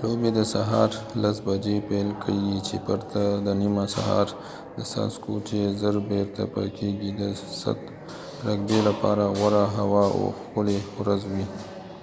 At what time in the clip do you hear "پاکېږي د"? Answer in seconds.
6.54-7.22